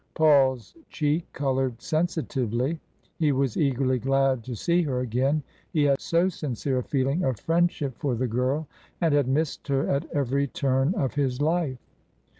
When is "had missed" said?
9.13-9.67